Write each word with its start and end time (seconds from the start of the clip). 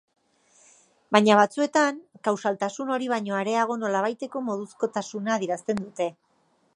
Baina, 1.15 1.35
batzuetan, 1.39 1.99
kausaltasun 2.29 2.95
hori 2.95 3.11
baino 3.13 3.37
areago 3.41 3.77
nolabaiteko 3.83 4.43
moduzkotasuna 4.49 5.35
adierazten 5.39 5.85
dute. 5.87 6.09